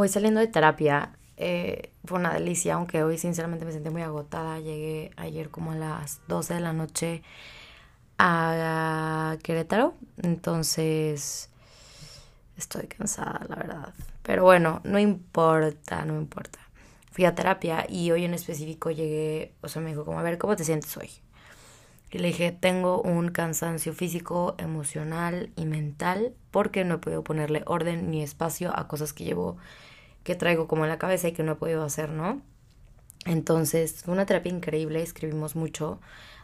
[0.00, 1.12] voy saliendo de terapia.
[1.36, 4.58] Eh, fue una delicia, aunque hoy sinceramente me sentí muy agotada.
[4.58, 7.22] Llegué ayer como a las 12 de la noche
[8.18, 9.94] a Querétaro.
[10.22, 11.50] Entonces
[12.56, 13.94] estoy cansada, la verdad.
[14.22, 16.60] Pero bueno, no importa, no importa.
[17.10, 20.38] Fui a terapia y hoy en específico llegué, o sea, me dijo como, a ver,
[20.38, 21.10] ¿cómo te sientes hoy?
[22.10, 27.62] Y le dije, tengo un cansancio físico, emocional y mental porque no he podido ponerle
[27.66, 29.58] orden ni espacio a cosas que llevo,
[30.24, 32.42] que traigo como en la cabeza y que no he podido hacer, ¿no?
[33.26, 36.00] Entonces, fue una terapia increíble, escribimos mucho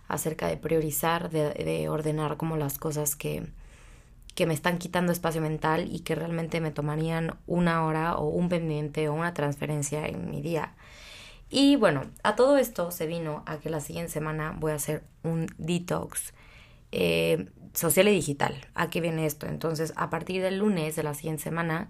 [0.08, 3.46] acerca de priorizar, de, de ordenar como las cosas que,
[4.34, 8.48] que me están quitando espacio mental y que realmente me tomarían una hora o un
[8.48, 10.74] pendiente o una transferencia en mi día.
[11.48, 15.04] Y bueno, a todo esto se vino a que la siguiente semana voy a hacer
[15.22, 16.34] un detox
[16.92, 18.66] eh, social y digital.
[18.74, 19.46] ¿A qué viene esto?
[19.46, 21.88] Entonces, a partir del lunes de la siguiente semana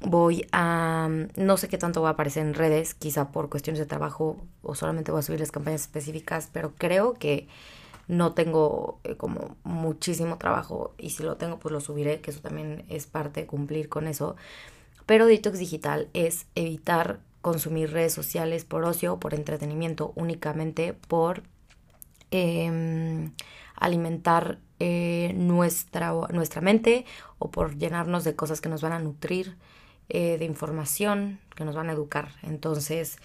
[0.00, 1.08] voy a...
[1.36, 4.74] No sé qué tanto va a aparecer en redes, quizá por cuestiones de trabajo o
[4.74, 7.48] solamente voy a subir las campañas específicas, pero creo que
[8.08, 12.40] no tengo eh, como muchísimo trabajo y si lo tengo pues lo subiré, que eso
[12.40, 14.34] también es parte de cumplir con eso.
[15.06, 21.42] Pero detox digital es evitar consumir redes sociales por ocio por entretenimiento, únicamente por
[22.30, 23.32] em,
[23.76, 27.04] alimentar eh, nuestra, nuestra mente
[27.38, 29.56] o por llenarnos de cosas que nos van a nutrir,
[30.08, 32.30] eh, de información, que nos van a educar.
[32.42, 33.18] Entonces,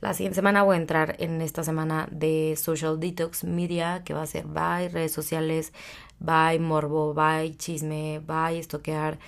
[0.00, 4.22] la siguiente semana voy a entrar en esta semana de Social Detox Media, que va
[4.22, 5.72] a ser bye redes sociales,
[6.18, 9.18] bye morbo, bye chisme, bye estoquear,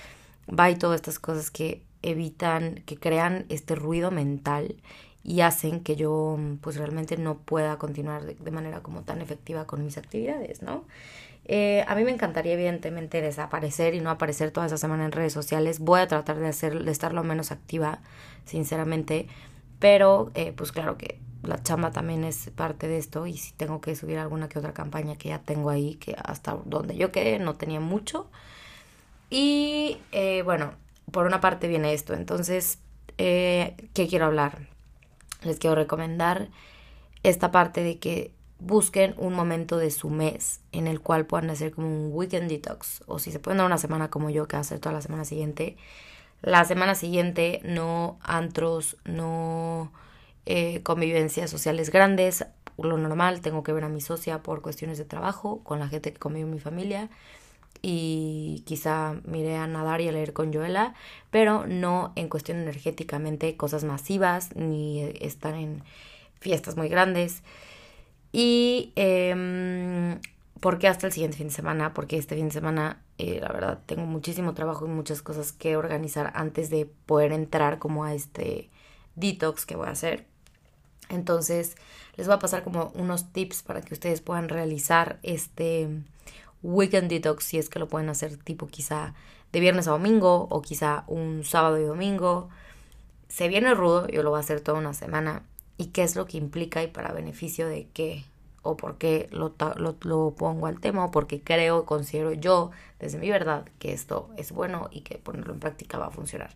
[0.47, 4.77] bye todas estas cosas que evitan, que crean este ruido mental
[5.23, 9.85] y hacen que yo pues realmente no pueda continuar de, manera como tan efectiva con
[9.85, 10.85] mis actividades, ¿no?
[11.49, 15.33] Eh, a mí me encantaría evidentemente desaparecer y no aparecer toda esa semana en redes
[15.33, 15.79] sociales.
[15.79, 18.01] Voy a tratar de hacer, de estar lo menos activa,
[18.45, 19.29] sinceramente,
[19.79, 23.81] pero, eh, pues claro que la chamba también es parte de esto y si tengo
[23.81, 27.39] que subir alguna que otra campaña que ya tengo ahí, que hasta donde yo quedé
[27.39, 28.29] no tenía mucho.
[29.31, 30.73] Y eh, bueno,
[31.13, 32.15] por una parte viene esto.
[32.15, 32.79] Entonces,
[33.17, 34.69] ¿qué quiero hablar?
[35.43, 36.49] Les quiero recomendar
[37.23, 41.73] esta parte de que busquen un momento de su mes en el cual puedan hacer
[41.73, 43.03] como un weekend detox.
[43.07, 45.77] O si se pueden dar una semana como yo, que hacer toda la semana siguiente
[46.43, 49.93] la semana siguiente no antros, no
[50.45, 52.47] eh, convivencias sociales grandes,
[52.79, 56.13] lo normal, tengo que ver a mi socia por cuestiones de trabajo, con la gente
[56.13, 57.09] que convive en mi familia
[57.83, 60.95] y quizá miré a nadar y a leer con Joela,
[61.31, 65.83] pero no en cuestión energéticamente cosas masivas ni estar en
[66.39, 67.43] fiestas muy grandes.
[68.33, 70.19] Y eh,
[70.61, 71.93] ¿Por qué hasta el siguiente fin de semana?
[71.93, 75.77] Porque este fin de semana, eh, la verdad, tengo muchísimo trabajo y muchas cosas que
[75.77, 78.71] organizar antes de poder entrar como a este
[79.17, 80.25] detox que voy a hacer.
[81.11, 81.77] Entonces,
[82.17, 85.89] les voy a pasar como unos tips para que ustedes puedan realizar este
[86.63, 89.15] weekend detox si es que lo pueden hacer tipo quizá
[89.53, 92.49] de viernes a domingo o quizá un sábado y domingo.
[93.29, 95.43] Se viene rudo, yo lo voy a hacer toda una semana.
[95.79, 98.25] ¿Y qué es lo que implica y para beneficio de qué?
[98.67, 103.31] o porque lo, lo, lo, pongo al tema o porque creo, considero yo, desde mi
[103.31, 106.51] verdad, que esto es bueno y que ponerlo en práctica va a funcionar.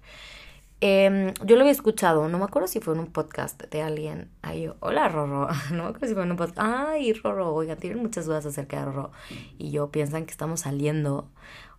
[0.83, 4.31] Em, yo lo había escuchado, no me acuerdo si fue en un podcast de alguien.
[4.43, 6.59] Ay, hola Rorro, no me acuerdo si fue en un podcast.
[6.59, 9.11] Ay, Rorro, oigan, tienen muchas dudas acerca de Rorro.
[9.59, 11.29] Y yo piensan que estamos saliendo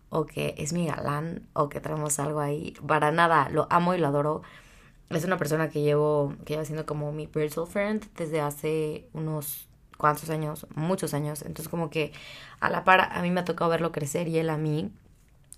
[0.10, 2.74] o que es mi galán o que traemos algo ahí.
[2.88, 4.44] Para nada, lo amo y lo adoro.
[5.14, 9.68] Es una persona que llevo, que lleva siendo como mi personal friend desde hace unos
[9.98, 11.42] cuántos años, muchos años.
[11.42, 12.12] Entonces como que
[12.60, 14.92] a la par a mí me ha tocado verlo crecer y él a mí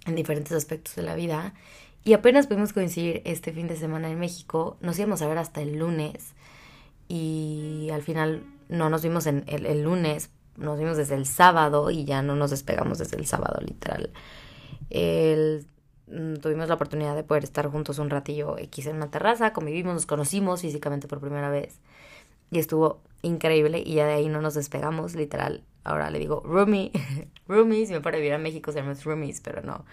[0.06, 1.54] en diferentes aspectos de la vida.
[2.04, 4.78] Y apenas pudimos coincidir este fin de semana en México.
[4.82, 6.34] Nos íbamos a ver hasta el lunes.
[7.08, 12.06] Y al final no nos vimos en el, lunes, nos vimos desde el sábado y
[12.06, 14.12] ya no nos despegamos desde el sábado, literal.
[14.90, 15.66] El,
[16.42, 20.06] tuvimos la oportunidad de poder estar juntos un ratillo X en una terraza, convivimos, nos
[20.06, 21.80] conocimos físicamente por primera vez
[22.52, 25.64] y estuvo increíble y ya de ahí no nos despegamos, literal.
[25.84, 26.92] Ahora le digo roomie,
[27.48, 29.86] roomie, si me para vivir México se roomies, pero no.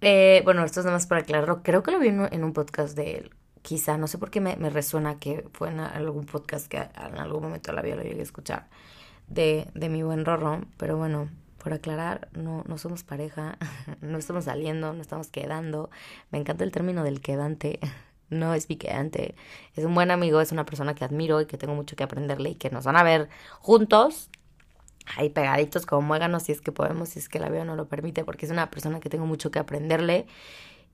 [0.00, 1.62] Eh, bueno, esto es nada más para aclararlo.
[1.62, 3.30] Creo que lo vi en un podcast de él.
[3.62, 7.42] Quizá, no sé por qué me, resuena que fue en algún podcast que en algún
[7.42, 8.68] momento la vida lo llegué a escuchar
[9.28, 10.60] de, mi buen Rorro.
[10.76, 11.30] Pero bueno,
[11.64, 13.56] por aclarar, no, no somos pareja,
[14.02, 15.90] no estamos saliendo, no estamos quedando.
[16.30, 17.80] Me encanta el término del quedante
[18.28, 19.34] no es piqueante.
[19.74, 22.50] Es un buen amigo, es una persona que admiro y que tengo mucho que aprenderle
[22.50, 23.30] y que nos van a ver
[23.60, 24.28] juntos,
[25.16, 27.88] ahí pegaditos como muéganos si es que podemos, si es que la vida no lo
[27.88, 30.26] permite, porque es una persona que tengo mucho que aprenderle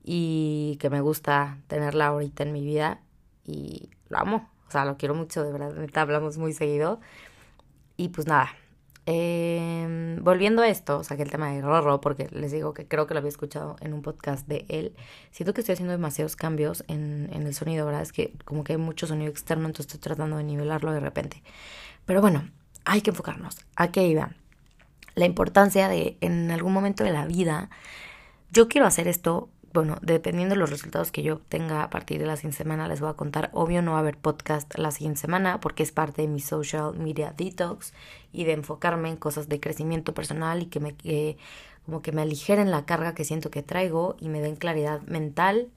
[0.04, 3.00] y que me gusta tenerla ahorita en mi vida
[3.44, 7.00] y lo amo, o sea, lo quiero mucho, de verdad, hablamos muy seguido.
[7.96, 8.54] Y pues nada,
[9.12, 12.86] eh, volviendo a esto, o sea, que el tema de Rorro, porque les digo que
[12.86, 14.94] creo que lo había escuchado en un podcast de él,
[15.32, 18.02] siento que estoy haciendo demasiados cambios en, en el sonido, ¿verdad?
[18.02, 21.42] Es que como que hay mucho sonido externo, entonces estoy tratando de nivelarlo de repente.
[22.06, 22.48] Pero bueno,
[22.84, 23.58] hay que enfocarnos.
[23.74, 24.30] ¿A qué iba?
[25.16, 27.68] La importancia de en algún momento de la vida,
[28.52, 32.26] yo quiero hacer esto bueno, dependiendo de los resultados que yo obtenga a partir de
[32.26, 33.50] la siguiente semana, les voy a contar.
[33.52, 36.98] Obvio no va a haber podcast la siguiente semana porque es parte de mi social
[36.98, 37.92] media detox
[38.32, 40.94] y de enfocarme en cosas de crecimiento personal y que me
[41.86, 45.68] como que me aligeren la carga que siento que traigo y me den claridad mental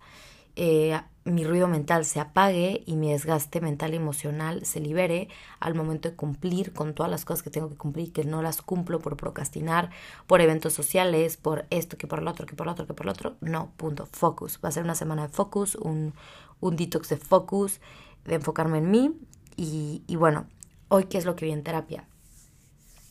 [0.56, 5.30] eh, mi ruido mental se apague y mi desgaste mental y emocional se libere
[5.60, 8.62] al momento de cumplir con todas las cosas que tengo que cumplir, que no las
[8.62, 9.90] cumplo por procrastinar,
[10.28, 13.06] por eventos sociales, por esto, que por lo otro, que por lo otro, que por
[13.06, 13.36] lo otro.
[13.40, 14.08] No, punto.
[14.12, 14.60] Focus.
[14.64, 16.14] Va a ser una semana de focus, un,
[16.60, 17.80] un detox de focus,
[18.26, 19.12] de enfocarme en mí.
[19.56, 20.48] Y, y bueno,
[20.90, 22.06] hoy, ¿qué es lo que vi en terapia?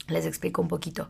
[0.08, 1.08] Les explico un poquito.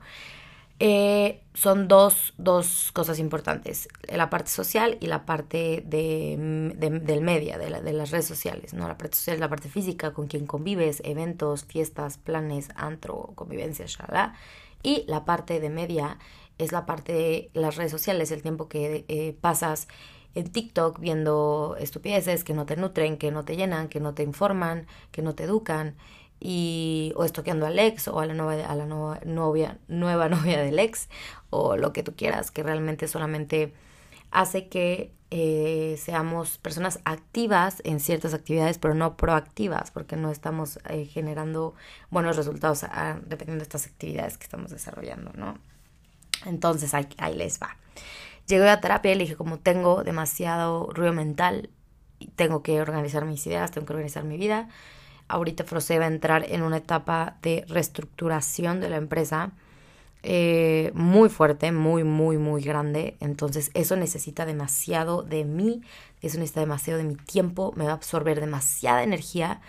[0.79, 7.59] Eh, son dos, dos, cosas importantes, la parte social y la parte de, del media,
[7.59, 8.75] de, la, de, las redes sociales.
[8.75, 8.89] ¿no?
[8.89, 13.85] La parte social es la parte física, con quien convives, eventos, fiestas, planes, antro, convivencia,
[13.87, 14.35] shalala.
[14.83, 16.19] Y la parte de media
[16.59, 19.89] es la parte de las redes sociales, el tiempo que eh, pasas
[20.35, 24.23] en TikTok viendo estupideces que no te nutren, que no te llenan, que no te
[24.23, 25.97] informan, que no te educan
[26.45, 30.61] y o estoqueando al ex o a la nueva a la nueva novia nueva novia
[30.61, 31.09] del ex
[31.51, 33.73] o lo que tú quieras que realmente solamente
[34.33, 40.81] hace que eh, seamos personas activas en ciertas actividades pero no proactivas porque no estamos
[40.89, 41.75] eh, generando
[42.11, 45.59] buenos resultados ah, dependiendo de estas actividades que estamos desarrollando no
[46.45, 47.77] entonces ahí, ahí les va.
[48.49, 51.71] Llegué a terapia y le dije como tengo demasiado ruido mental
[52.35, 54.69] tengo que organizar mis ideas tengo que organizar mi vida
[55.29, 59.53] Ahorita Frose va a entrar en una etapa de reestructuración de la empresa
[60.25, 63.17] eh, muy fuerte, muy, muy, muy grande.
[63.21, 65.83] Entonces eso necesita demasiado de mí,
[66.21, 69.61] eso necesita demasiado de mi tiempo, me va a absorber demasiada energía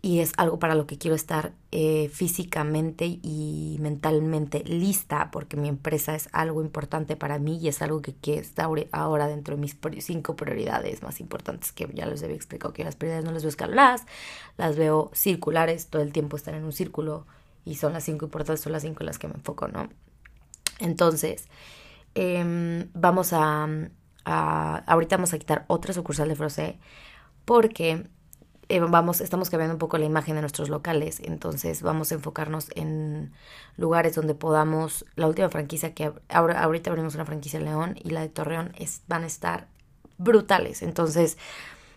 [0.00, 5.68] y es algo para lo que quiero estar eh, físicamente y mentalmente lista porque mi
[5.68, 9.76] empresa es algo importante para mí y es algo que, está ahora dentro de mis
[10.00, 13.50] cinco prioridades más importantes que ya les había explicado que las prioridades no las veo
[13.50, 14.06] escalonadas,
[14.56, 17.26] las veo circulares, todo el tiempo están en un círculo
[17.64, 19.88] y son las cinco importantes, son las cinco en las que me enfoco, ¿no?
[20.78, 21.48] Entonces,
[22.14, 23.68] em, vamos a,
[24.24, 26.78] a, ahorita vamos a quitar otra sucursal de Frosé
[27.44, 28.06] porque
[28.68, 32.68] eh, vamos, estamos cambiando un poco la imagen de nuestros locales, entonces vamos a enfocarnos
[32.74, 33.32] en
[33.76, 38.10] lugares donde podamos, la última franquicia que ahora, ahorita abrimos una franquicia en León y
[38.10, 39.68] la de Torreón es, van a estar
[40.18, 41.38] brutales, entonces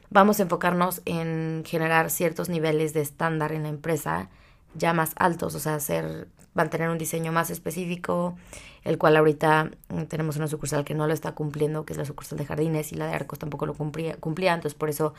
[0.10, 4.30] vamos a enfocarnos en generar ciertos niveles de estándar en la empresa
[4.74, 8.38] ya más altos, o sea, hacer, mantener un diseño más específico,
[8.84, 12.06] el cual ahorita mm, tenemos una sucursal que no lo está cumpliendo, que es la
[12.06, 15.14] sucursal de Jardines, y la de Arcos tampoco lo cumplía, cumplía entonces por eso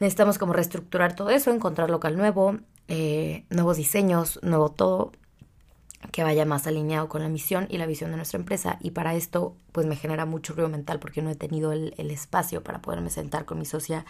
[0.00, 2.58] Necesitamos como reestructurar todo eso, encontrar local nuevo,
[2.88, 5.12] eh, nuevos diseños, nuevo todo
[6.10, 8.78] que vaya más alineado con la misión y la visión de nuestra empresa.
[8.80, 12.10] Y para esto, pues me genera mucho ruido mental porque no he tenido el, el
[12.10, 14.06] espacio para poderme sentar con mi socia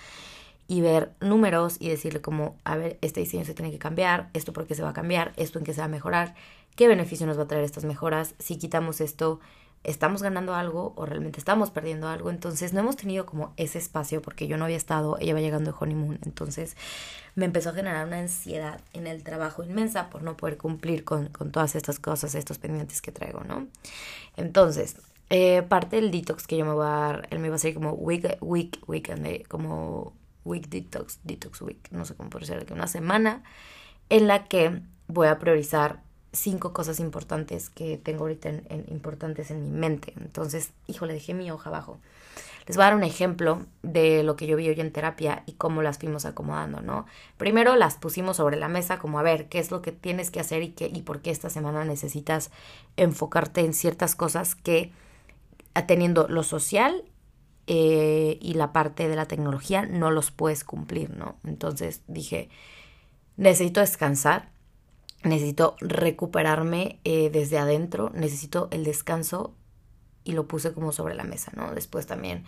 [0.69, 4.53] y ver números y decirle como, a ver, este diseño se tiene que cambiar, esto
[4.53, 6.37] por qué se va a cambiar, esto en qué se va a mejorar,
[6.77, 9.41] qué beneficio nos va a traer estas mejoras, si quitamos esto,
[9.83, 12.31] estamos ganando algo o realmente estamos perdiendo algo.
[12.31, 15.73] Entonces no hemos tenido como ese espacio porque yo no había estado, ella va llegando
[15.73, 16.19] de honeymoon.
[16.25, 16.77] Entonces
[17.35, 21.29] me empezó a generar una ansiedad en el trabajo inmensa por no poder cumplir con,
[21.29, 23.69] con todas estas cosas, estos pendientes que traigo, ¿no?
[24.37, 24.97] Entonces,
[25.31, 27.73] eh, parte del detox que yo me voy a dar, él me va a ser
[27.73, 30.13] como week, week, weekend, como
[30.45, 33.45] week detox, detox week, no sé cómo puede ser, una semana
[34.09, 39.63] en la que voy a priorizar cinco cosas importantes que tengo ahorita en, importantes en
[39.63, 40.13] mi mente.
[40.17, 41.99] Entonces, híjole, dejé mi hoja abajo.
[42.67, 45.53] Les voy a dar un ejemplo de lo que yo vi hoy en terapia y
[45.53, 47.07] cómo las fuimos acomodando, ¿no?
[47.37, 50.41] Primero las pusimos sobre la mesa como a ver qué es lo que tienes que
[50.41, 52.51] hacer y, qué, y por qué esta semana necesitas
[52.97, 54.93] enfocarte en ciertas cosas que
[55.87, 57.05] teniendo lo social
[57.67, 61.37] eh, y la parte de la tecnología no los puedes cumplir, ¿no?
[61.45, 62.49] Entonces dije,
[63.37, 64.51] necesito descansar,
[65.23, 69.55] necesito recuperarme eh, desde adentro, necesito el descanso
[70.25, 71.75] y lo puse como sobre la mesa, ¿no?
[71.75, 72.45] Después también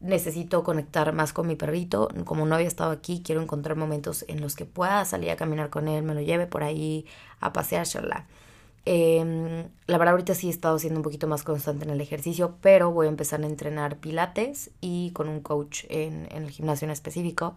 [0.00, 4.40] necesito conectar más con mi perrito, como no había estado aquí, quiero encontrar momentos en
[4.40, 7.04] los que pueda salir a caminar con él, me lo lleve por ahí
[7.40, 7.86] a pasear,
[8.86, 12.56] Em, la verdad ahorita sí he estado siendo un poquito más constante en el ejercicio,
[12.62, 16.86] pero voy a empezar a entrenar pilates y con un coach en, en el gimnasio
[16.86, 17.54] en específico.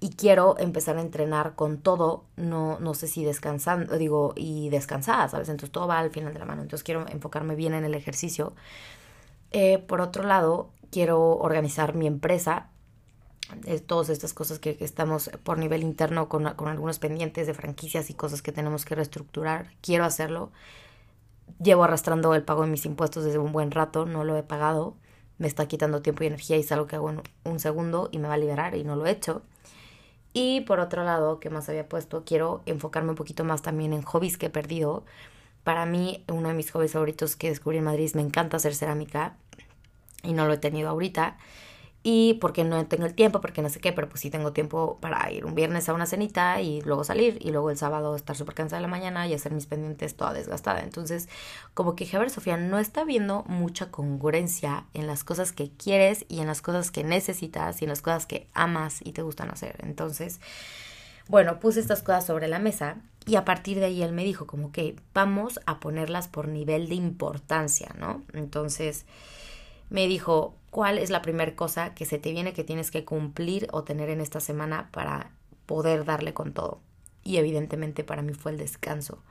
[0.00, 5.28] Y quiero empezar a entrenar con todo, no, no sé si descansando, digo, y descansada,
[5.28, 5.48] ¿sabes?
[5.48, 6.62] Entonces todo va al final de la mano.
[6.62, 8.54] Entonces quiero enfocarme bien en el ejercicio.
[9.50, 12.70] Eh, por otro lado, quiero organizar mi empresa
[13.86, 18.14] todas estas cosas que, estamos por nivel interno con, con, algunos pendientes de franquicias y
[18.14, 19.70] cosas que tenemos que reestructurar.
[19.80, 20.50] Quiero hacerlo.
[21.62, 24.96] Llevo arrastrando el pago de mis impuestos desde un buen rato, no lo he pagado.
[25.38, 28.18] Me está quitando tiempo y energía y es algo que hago en un segundo y
[28.18, 29.42] me va a liberar y no lo he hecho.
[30.40, 34.02] Y por otro lado, que más había puesto, quiero enfocarme un poquito más también en
[34.02, 35.04] hobbies que he perdido.
[35.64, 39.36] Para mí, uno de mis hobbies favoritos que descubrí en Madrid me encanta hacer cerámica
[40.22, 41.38] y no lo he tenido ahorita
[42.02, 44.98] y porque no tengo el tiempo, porque no sé qué, pero pues sí tengo tiempo
[45.00, 48.36] para ir un viernes a una cenita y luego salir y luego el sábado estar
[48.36, 50.80] súper cansada de la mañana y hacer mis pendientes toda desgastada.
[50.80, 51.28] Entonces,
[51.74, 56.40] como que ver, Sofía, no está viendo mucha congruencia en las cosas que quieres y
[56.40, 59.76] en las cosas que necesitas y en las cosas que amas y te gustan hacer.
[59.82, 60.40] Entonces,
[61.28, 64.46] bueno, puse estas cosas sobre la mesa y a partir de ahí él me dijo
[64.46, 68.22] como que vamos a ponerlas por nivel de importancia, ¿no?
[68.32, 69.04] Entonces
[69.90, 73.68] me dijo, ¿cuál es la primera cosa que se te viene que tienes que cumplir
[73.72, 75.30] o tener en esta semana para
[75.66, 76.80] poder darle con todo?
[77.24, 79.22] Y evidentemente para mí fue el descanso.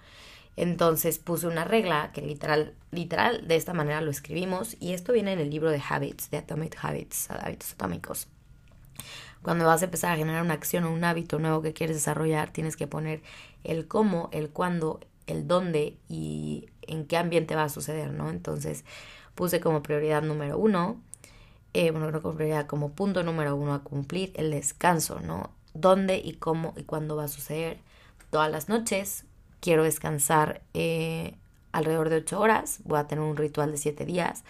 [0.55, 5.33] Entonces puse una regla que literal, literal, de esta manera lo escribimos y esto viene
[5.33, 8.27] en el libro de Habits, de Atomic Habits, hábitos atómicos.
[9.43, 12.51] Cuando vas a empezar a generar una acción o un hábito nuevo que quieres desarrollar,
[12.51, 13.21] tienes que poner
[13.63, 18.31] el cómo, el cuándo, el dónde y en qué ambiente va a suceder, ¿no?
[18.31, 18.83] Entonces,
[19.35, 20.99] puse como prioridad número uno,
[21.73, 25.51] eh, bueno, no como prioridad, como punto número uno a cumplir el descanso, ¿no?
[25.73, 27.79] ¿Dónde y cómo y cuándo va a suceder?
[28.31, 29.25] Todas las noches
[29.59, 31.35] quiero descansar eh,
[31.71, 34.43] alrededor de ocho horas, voy a tener un ritual de siete días,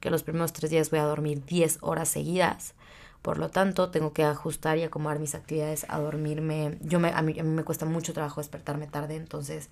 [0.00, 2.74] que los primeros tres días voy a dormir diez horas seguidas.
[3.22, 6.78] Por lo tanto, tengo que ajustar y acomodar mis actividades a dormirme.
[6.80, 9.68] Yo me, a, mí, a mí me cuesta mucho trabajo despertarme tarde, entonces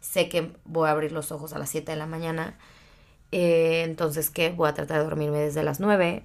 [0.00, 2.56] sé que voy a abrir los ojos a las 7 de la mañana
[3.32, 4.50] eh, entonces, ¿qué?
[4.50, 6.24] Voy a tratar de dormirme desde las 9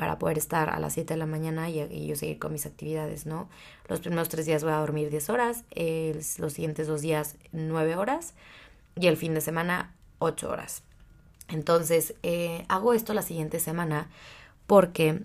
[0.00, 3.26] para poder estar a las 7 de la mañana y, yo seguir con mis actividades,
[3.26, 3.50] ¿no?
[3.86, 5.64] Los primeros tres días voy a dormir 10 horas,
[6.38, 8.32] los siguientes dos días 9 horas
[8.96, 10.84] y el fin de semana 8 horas.
[11.48, 14.08] Entonces, eh, hago esto la siguiente semana
[14.66, 15.22] porque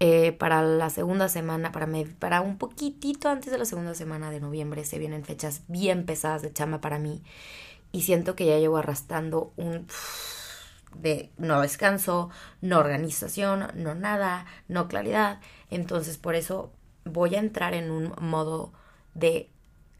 [0.00, 1.86] eh, para la segunda semana, para,
[2.18, 6.42] para un poquitito antes de la segunda semana de noviembre, se vienen fechas bien pesadas
[6.42, 7.22] de chama para mí
[7.92, 9.86] y siento que ya llevo arrastrando un
[10.94, 12.30] de no descanso,
[12.60, 15.40] no organización, no nada, no claridad.
[15.70, 16.72] Entonces por eso
[17.04, 18.72] voy a entrar en un modo
[19.14, 19.50] de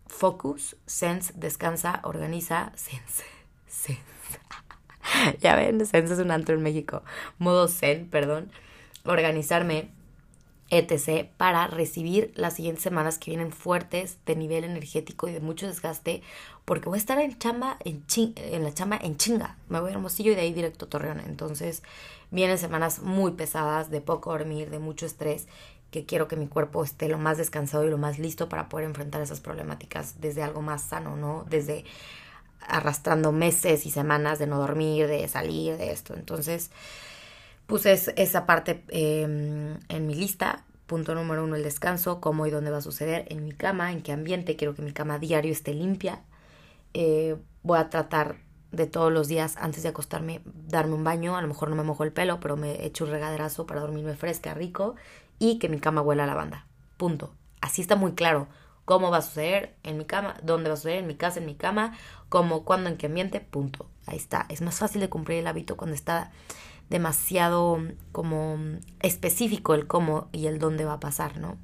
[0.06, 3.24] focus, sense, descansa, organiza, sense,
[3.66, 4.02] sense.
[5.40, 7.02] ya ven, sense es un antro en México.
[7.38, 8.50] Modo zen, perdón.
[9.04, 9.90] Organizarme,
[10.70, 11.28] etc.
[11.36, 16.22] para recibir las siguientes semanas que vienen fuertes de nivel energético y de mucho desgaste
[16.64, 19.56] porque voy a estar en chamba en, la chamba en chinga.
[19.68, 21.20] Me voy a Hermosillo y de ahí directo a Torreón.
[21.20, 21.82] Entonces
[22.30, 25.48] vienen semanas muy pesadas de poco dormir, de mucho estrés
[25.90, 28.86] que quiero que mi cuerpo esté lo más descansado y lo más listo para poder
[28.86, 31.44] enfrentar esas problemáticas desde algo más sano, ¿no?
[31.50, 31.84] Desde
[32.60, 36.14] arrastrando meses y semanas de no dormir, de salir, de esto.
[36.14, 36.70] Entonces,
[37.70, 40.64] Puse esa parte em, en mi lista.
[40.86, 44.02] Punto número uno, el descanso, cómo y dónde va a suceder, en mi cama, en
[44.02, 46.24] qué ambiente, quiero que mi cama diario esté limpia.
[46.94, 48.38] Eh, voy a tratar
[48.72, 51.84] de todos los días antes de acostarme darme un baño, a lo mejor no me
[51.84, 54.96] mojo el pelo, pero me echo un regaderazo para dormirme fresca, rico
[55.38, 56.66] y que mi cama huela a lavanda.
[56.96, 57.34] Punto.
[57.60, 58.48] Así está muy claro
[58.84, 61.46] cómo va a suceder en mi cama, dónde va a suceder en mi casa, en
[61.46, 61.96] mi cama,
[62.28, 63.88] cómo, cuándo, en qué ambiente, punto.
[64.06, 64.46] Ahí está.
[64.48, 66.32] Es más fácil de cumplir el hábito cuando está
[66.90, 67.78] demasiado
[68.12, 68.58] como
[69.00, 71.56] específico el cómo y el dónde va a pasar, ¿no?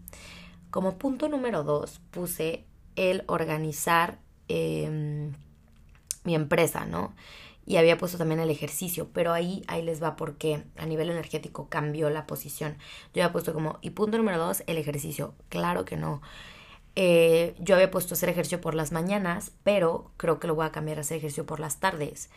[0.71, 2.65] Como punto número dos puse
[2.95, 5.33] el organizar em,
[6.25, 7.15] mi empresa, ¿no?
[7.67, 11.69] Y había puesto también el ejercicio, pero ahí, ahí les va porque a nivel energético
[11.69, 12.77] cambió la posición.
[13.13, 15.35] Yo había puesto como, y punto número dos, el ejercicio.
[15.49, 16.23] Claro que no.
[16.95, 20.73] Eh, yo había puesto hacer ejercicio por las mañanas, pero creo que lo voy a
[20.73, 22.31] cambiar a hacer ejercicio por las tardes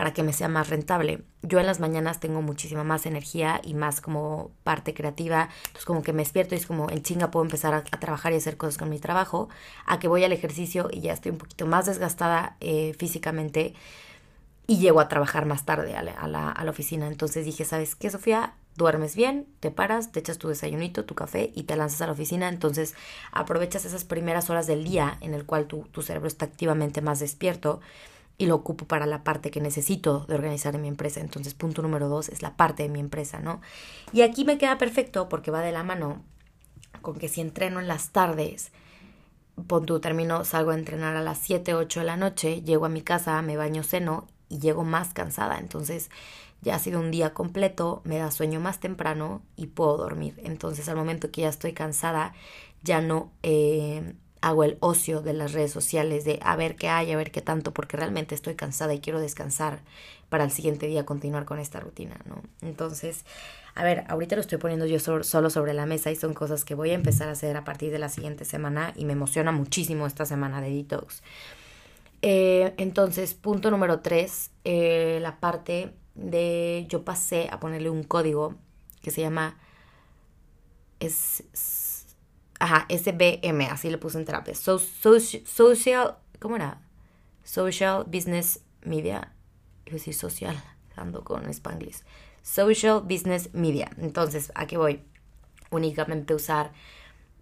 [0.00, 1.24] para que me sea más rentable.
[1.42, 6.02] Yo en las mañanas tengo muchísima más energía y más como parte creativa, entonces como
[6.02, 8.78] que me despierto y es como en chinga puedo empezar a, trabajar y hacer cosas
[8.78, 9.50] con mi trabajo,
[9.84, 13.74] a que voy al ejercicio y ya estoy un poquito más desgastada eh, físicamente
[14.66, 17.06] y llego a trabajar más tarde a la, oficina.
[17.06, 18.54] Entonces dije, ¿sabes qué, Sofía?
[18.76, 22.12] Duermes bien, te paras, te echas tu desayunito, tu café y te lanzas a la
[22.12, 22.48] oficina.
[22.48, 22.94] Entonces
[23.32, 27.82] aprovechas esas primeras horas del día en el cual tu cerebro está activamente más despierto
[28.40, 31.20] y lo ocupo para la parte que necesito de organizar en mi empresa.
[31.20, 33.60] Entonces, punto número dos es la parte de mi empresa, ¿no?
[34.14, 36.22] Y aquí me queda perfecto porque va de la mano
[37.02, 38.72] con que si entreno en las tardes,
[39.66, 42.88] pon tú, termino, salgo a entrenar a las 7, 8 de la noche, llego a
[42.88, 45.58] mi casa, me baño, ceno y llego más cansada.
[45.58, 46.08] Entonces,
[46.62, 50.40] ya ha sido un día completo, me da sueño más temprano y puedo dormir.
[50.44, 52.32] Entonces, al momento que ya estoy cansada,
[52.82, 53.32] ya no...
[53.42, 57.30] Eh, hago el ocio de las redes sociales, de a ver qué hay, a ver
[57.30, 59.80] qué tanto, porque realmente estoy cansada y quiero descansar
[60.28, 62.42] para el siguiente día continuar con esta rutina, ¿no?
[62.62, 63.24] Entonces,
[63.74, 66.74] a ver, ahorita lo estoy poniendo yo solo sobre la mesa y son cosas que
[66.74, 70.06] voy a empezar a hacer a partir de la siguiente semana y me emociona muchísimo
[70.06, 71.22] esta semana de detox.
[72.22, 78.54] Eh, entonces, punto número tres, eh, la parte de yo pasé a ponerle un código
[79.02, 79.56] que se llama
[80.98, 81.42] es
[82.60, 84.54] Ajá, SBM, así le puse en terapia.
[84.54, 86.82] social, ¿cómo era?
[87.42, 89.32] Social Business Media.
[89.88, 90.62] A decir social,
[90.94, 92.02] ando con Spanglish.
[92.42, 93.90] Social Business Media.
[93.96, 95.02] Entonces, aquí voy.
[95.70, 96.72] Únicamente usar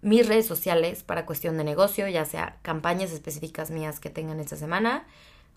[0.01, 4.55] mis redes sociales para cuestión de negocio, ya sea campañas específicas mías que tengan esta
[4.55, 5.05] semana,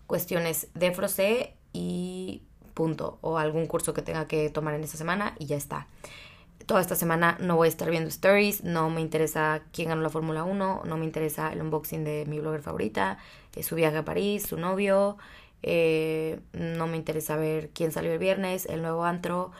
[0.07, 2.41] cuestiones de FROCE y
[2.73, 5.87] punto, o algún curso que tenga que tomar en esta semana y ya está
[6.65, 10.09] toda esta semana no voy a estar viendo stories, no me interesa quién ganó la
[10.09, 13.17] Fórmula 1, no me interesa el unboxing de mi blogger favorita,
[13.55, 15.17] eh, su viaje a París, su novio,
[15.61, 19.51] eh, no me interesa ver quién salió el viernes, el nuevo antro,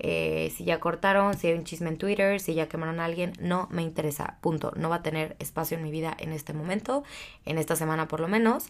[0.00, 3.32] eh, si ya cortaron, si hay un chisme en Twitter, si ya quemaron a alguien,
[3.40, 4.72] no me interesa, punto.
[4.76, 7.02] No va a tener espacio en mi vida en este momento,
[7.44, 8.66] en esta semana por lo menos,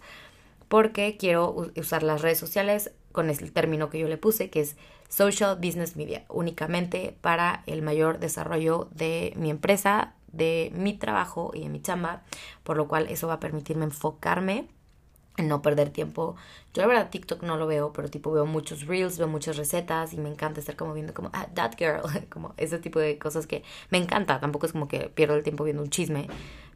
[0.68, 4.76] porque quiero usar las redes sociales con el término que yo le puse, que es
[5.08, 11.60] Social Business Media, únicamente para el mayor desarrollo de mi empresa, de mi trabajo y
[11.60, 12.22] de mi chamba,
[12.62, 14.68] por lo cual eso va a permitirme enfocarme
[15.38, 16.36] en no perder tiempo.
[16.74, 20.12] Yo la verdad TikTok no lo veo, pero tipo veo muchos reels, veo muchas recetas
[20.12, 23.46] y me encanta estar como viendo como, ah, that girl, como ese tipo de cosas
[23.46, 26.28] que me encanta, tampoco es como que pierdo el tiempo viendo un chisme,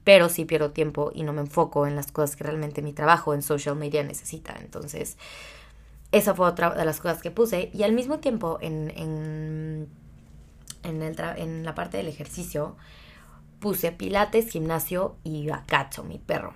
[0.05, 3.35] pero sí pierdo tiempo y no me enfoco en las cosas que realmente mi trabajo
[3.35, 4.57] en social media necesita.
[4.61, 5.16] Entonces,
[6.12, 7.70] esa fue otra de las cosas que puse.
[7.72, 9.88] Y al mismo tiempo, en, en,
[10.85, 12.77] en, el en la parte del ejercicio,
[13.59, 16.55] puse pilates, gimnasio y gacacho, mi perro.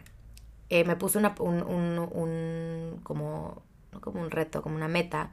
[0.69, 5.31] Eh, me puse un, como, no como un reto, como una meta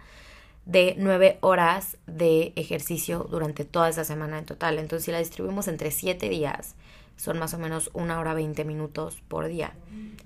[0.65, 4.79] de nueve horas de ejercicio durante toda esa semana en total.
[4.79, 6.75] Entonces, si la distribuimos entre siete días,
[7.17, 9.73] son más o menos una hora veinte minutos por día.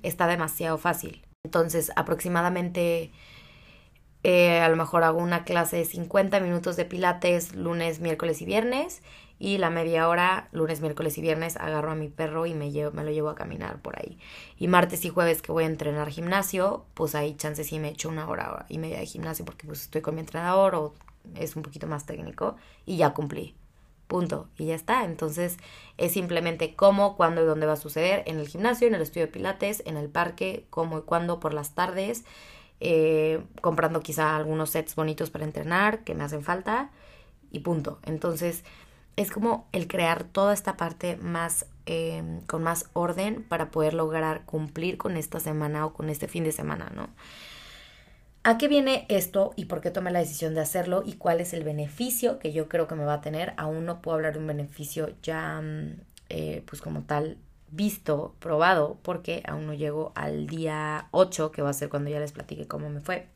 [0.03, 1.25] Está demasiado fácil.
[1.43, 3.12] Entonces, aproximadamente
[4.29, 8.45] eh, a lo mejor hago una clase de 50 minutos de pilates lunes, miércoles y
[8.45, 9.01] viernes.
[9.39, 12.91] Y la media hora, lunes, miércoles y viernes, agarro a mi perro y me, llevo,
[12.91, 14.19] me lo llevo a caminar por ahí.
[14.57, 18.09] Y martes y jueves que voy a entrenar gimnasio, pues ahí chances sí me echo
[18.09, 20.93] una hora y media de gimnasio porque pues estoy con mi entrenador o
[21.35, 23.55] es un poquito más técnico y ya cumplí.
[24.07, 24.49] Punto.
[24.57, 25.05] Y ya está.
[25.05, 25.55] Entonces
[25.95, 29.27] es simplemente cómo, cuándo y dónde va a suceder en el gimnasio, en el estudio
[29.27, 32.25] de pilates, en el parque, cómo y cuándo por las tardes
[32.79, 36.91] eh, comprando quizá algunos sets bonitos para entrenar que me hacen falta
[37.51, 37.99] y punto.
[38.05, 38.63] Entonces
[39.15, 44.45] es como el crear toda esta parte más eh, con más orden para poder lograr
[44.45, 47.09] cumplir con esta semana o con este fin de semana, ¿no?
[48.43, 51.53] ¿A qué viene esto y por qué tomé la decisión de hacerlo y cuál es
[51.53, 53.53] el beneficio que yo creo que me va a tener?
[53.57, 57.37] Aún no puedo hablar de un beneficio ya, mm, eh, pues como tal,
[57.69, 62.19] visto, probado, porque aún no llego al día 8, que va a ser cuando ya
[62.19, 63.27] les platique cómo me fue.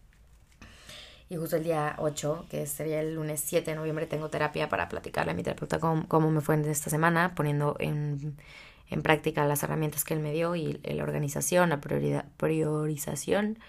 [1.29, 4.89] Y justo el día 8, que sería el lunes 7 de noviembre, tengo terapia para
[4.89, 8.37] platicarle a mi terapeuta cómo, me fue en esta semana, poniendo en,
[8.89, 13.59] en, práctica las herramientas que él me dio y la organización, la priorización.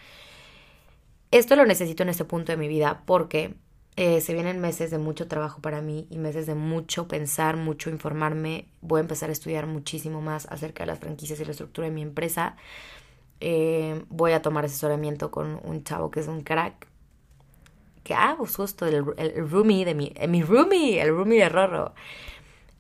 [1.31, 3.55] Esto lo necesito en este punto de mi vida porque
[3.97, 7.91] eh, se vienen meses de mucho trabajo para mí y meses de mucho pensar, mucho
[7.91, 8.67] informarme.
[8.81, 11.95] Voy a empezar a estudiar muchísimo más acerca de las franquicias y la estructura de
[11.95, 12.57] mi empresa.
[13.41, 16.87] Eh, voy a tomar asesoramiento con un chavo que es un crack.
[18.03, 21.93] Que, ah, pues justo el, el, roomie de mi, mi roomie, el roomie de Rorro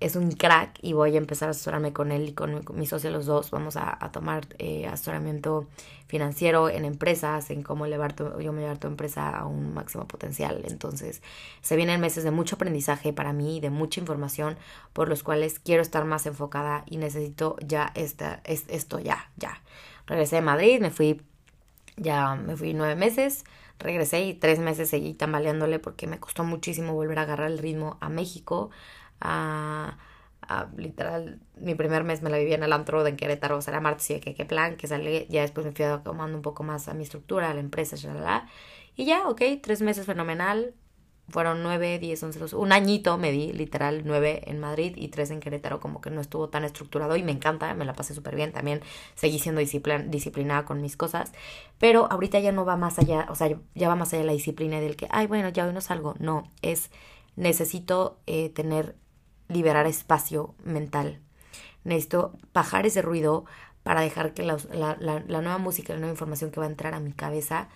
[0.04, 3.10] es un crack y voy a empezar a asesorarme con él y con mi socio
[3.10, 3.50] los dos.
[3.50, 5.68] Vamos a, tomar eh, asesoramiento
[6.06, 10.06] financiero en empresas, en cómo elevar tu, yo me llevar tu empresa a un máximo
[10.06, 10.62] potencial.
[10.66, 11.22] Entonces,
[11.62, 14.56] se vienen meses de mucho aprendizaje para mí, de mucha información,
[14.92, 19.62] por los cuales quiero estar más enfocada y necesito ya esta, esto ya, ya.
[20.06, 21.22] Regresé de Madrid, me fui,
[21.96, 23.44] ya me fui nueve meses
[23.82, 27.98] regresé y tres meses seguí tambaleándole porque me costó muchísimo volver a agarrar el ritmo
[28.00, 28.70] a México,
[30.76, 33.80] literal, mi primer mes me la viví en el antro de Querétaro, o sea, era
[33.80, 36.88] martes y que qué plan, que sale, ya después me fui acomodando un poco más
[36.88, 37.96] a mi estructura, a la empresa,
[38.94, 40.74] y ya, ok, tres meses fenomenal,
[41.28, 45.30] fueron nueve, diez, once, doce, un añito me di, literal, nueve en Madrid y tres
[45.30, 48.36] en Querétaro, como que no estuvo tan estructurado y me encanta, me la pasé súper
[48.36, 48.82] bien, también
[49.14, 51.32] seguí siendo disciplinada con mis cosas,
[51.78, 54.80] pero ahorita ya no va más allá, o sea, ya va más allá la disciplina
[54.80, 56.90] del que, ay, bueno, ya hoy no salgo, no, es
[57.36, 58.96] necesito eh, tener
[59.52, 61.20] liberar espacio mental.
[61.84, 63.44] Necesito bajar ese ruido
[63.82, 64.56] para dejar que la,
[65.26, 67.68] nueva música, la nueva información que va a entrar a mi cabeza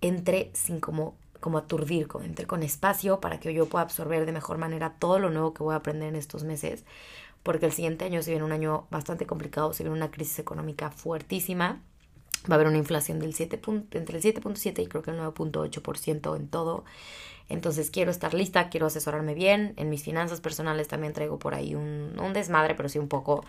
[0.00, 4.58] entre sin como, como aturdir, entre con espacio para que yo pueda absorber de mejor
[4.58, 6.84] manera todo lo nuevo que voy a aprender en estos meses.
[7.42, 10.90] Porque el siguiente año se viene un año bastante complicado, se viene una crisis económica
[10.90, 11.82] fuertísima.
[12.50, 13.60] Va a haber una inflación del 7
[13.92, 16.84] entre el 7.7 y creo que el 9.8% en todo.
[17.48, 19.74] Entonces quiero estar lista, quiero asesorarme bien.
[19.76, 23.34] En mis finanzas personales también traigo por ahí un, desmadre, pero sí un poco.
[23.34, 23.44] O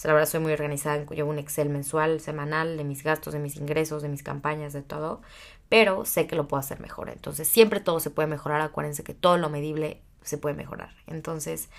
[0.00, 1.04] sea, la verdad soy muy organizada.
[1.06, 4.82] Llevo un Excel mensual, semanal, de mis gastos, de mis ingresos, de mis campañas, de
[4.82, 5.22] todo.
[5.68, 7.08] Pero sé que lo puedo hacer mejor.
[7.10, 8.60] Entonces siempre todo se puede mejorar.
[8.60, 10.90] Acuérdense que todo lo medible se puede mejorar.
[11.06, 11.70] Entonces,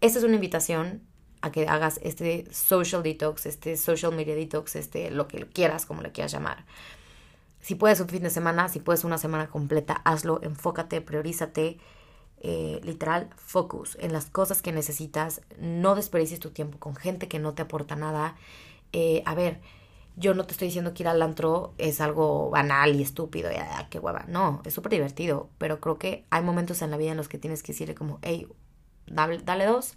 [0.00, 1.02] esta es una invitación
[1.42, 6.00] a que hagas este social detox, este social media detox, este lo que quieras, como
[6.00, 6.64] le quieras llamar.
[7.62, 11.78] Si puedes un fin de semana, si puedes una semana completa, hazlo, enfócate, priorízate,
[12.40, 17.38] eh, literal, focus en las cosas que necesitas, no desperdicies tu tiempo con gente que
[17.38, 18.34] no te aporta nada.
[18.92, 19.60] Eh, a ver,
[20.16, 23.78] yo no te estoy diciendo que ir al antro es algo banal y estúpido, ya,
[23.78, 24.24] ah, qué hueva.
[24.26, 27.38] No, es súper divertido, pero creo que hay momentos en la vida en los que
[27.38, 28.48] tienes que decirle como, hey,
[29.06, 29.94] dale, dale dos,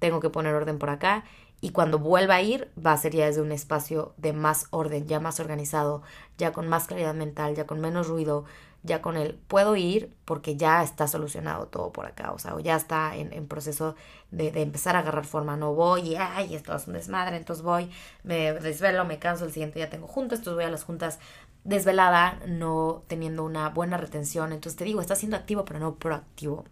[0.00, 1.24] tengo que poner orden por acá
[1.60, 5.06] y cuando vuelva a ir va a ser ya desde un espacio de más orden,
[5.06, 6.02] ya más organizado,
[6.36, 8.44] ya con más claridad mental, ya con menos ruido,
[8.84, 12.60] ya con el puedo ir porque ya está solucionado todo por acá, o sea, o
[12.60, 13.96] ya está en, proceso
[14.30, 17.90] de, empezar a agarrar forma, no voy y ay, esto es un desmadre, entonces voy,
[18.24, 21.18] me desvelo, me canso, el siguiente día tengo juntas, entonces voy a las juntas
[21.64, 26.64] desvelada, no teniendo una buena retención, entonces te digo, estás siendo activo pero no proactivo.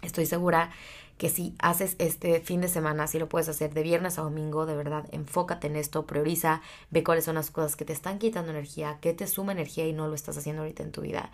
[0.00, 0.70] Estoy segura
[1.18, 4.66] que si haces este fin de semana, si lo puedes hacer de viernes a domingo,
[4.66, 8.50] de verdad, enfócate en esto, prioriza, ve cuáles son las cosas que te están quitando
[8.50, 11.30] energía, que te suma energía y no lo estás haciendo ahorita en tu vida.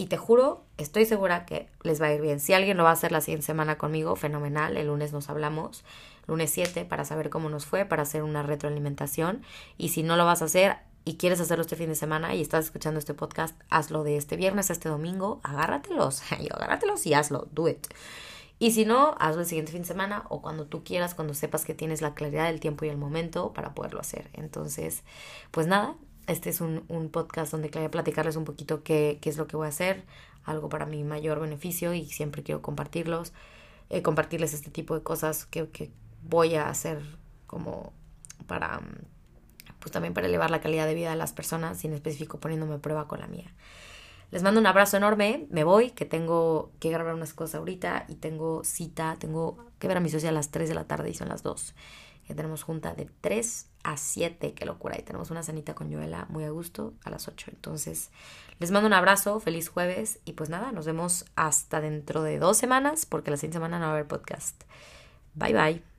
[0.00, 2.38] Y te juro, estoy segura que les va a ir bien.
[2.38, 4.76] Si alguien lo va a hacer la siguiente semana conmigo, fenomenal.
[4.76, 5.84] El lunes nos hablamos,
[6.28, 9.42] lunes 7, para saber cómo nos fue, para hacer una retroalimentación.
[9.76, 12.40] Y si no lo vas a hacer y quieres hacerlo este fin de semana y
[12.40, 17.48] estás escuchando este podcast, hazlo de este viernes a este domingo, agárratelos, agárratelos y hazlo,
[17.50, 17.84] do it.
[18.58, 21.64] Y si no, hazlo el siguiente fin de semana o cuando tú quieras, cuando sepas
[21.64, 24.30] que tienes la claridad del tiempo y el momento para poderlo hacer.
[24.32, 25.04] Entonces,
[25.52, 25.94] pues nada,
[26.26, 29.56] este es un, un podcast donde quería platicarles un poquito qué, qué, es lo que
[29.56, 30.04] voy a hacer,
[30.44, 33.32] algo para mi mayor beneficio y siempre quiero compartirlos,
[33.90, 35.92] eh, compartirles este tipo de cosas que, que
[36.22, 37.00] voy a hacer
[37.46, 37.92] como
[38.46, 38.80] para,
[39.78, 42.78] pues también para elevar la calidad de vida de las personas, sin específico poniéndome a
[42.78, 43.52] prueba con la mía.
[44.30, 48.16] Les mando un abrazo enorme, me voy, que tengo que grabar unas cosas ahorita y
[48.16, 51.14] tengo cita, tengo que ver a mi socia a las 3 de la tarde y
[51.14, 51.74] son las 2.
[52.28, 54.98] Ya tenemos junta de 3 a 7, qué locura.
[54.98, 57.52] Y tenemos una cenita con Joela muy a gusto a las 8.
[57.54, 58.10] Entonces,
[58.58, 62.58] les mando un abrazo, feliz jueves y pues nada, nos vemos hasta dentro de dos
[62.58, 64.64] semanas porque la siguiente semana no va a haber podcast.
[65.34, 65.97] Bye bye.